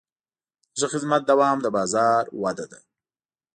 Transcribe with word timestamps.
د 0.77 0.79
ښه 0.79 0.87
خدمت 0.93 1.21
دوام 1.31 1.57
د 1.61 1.67
بازار 1.75 2.23
وده 2.41 2.65
ده. 2.71 2.79